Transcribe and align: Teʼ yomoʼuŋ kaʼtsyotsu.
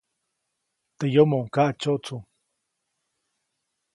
Teʼ 0.97 1.11
yomoʼuŋ 1.13 1.45
kaʼtsyotsu. 1.55 2.15